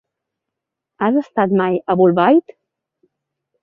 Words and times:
Has 1.07 1.21
estat 1.23 1.55
mai 1.61 1.79
a 1.95 2.01
Bolbait? 2.03 2.59